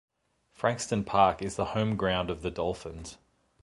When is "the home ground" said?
1.57-2.31